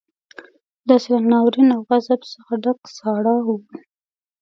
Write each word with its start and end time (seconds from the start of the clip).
داسې 0.89 1.07
له 1.15 1.19
ناورين 1.31 1.69
او 1.75 1.81
غضب 1.89 2.21
څخه 2.33 2.53
ډک 2.63 2.79
ساړه 2.97 3.35
وو. 3.45 3.55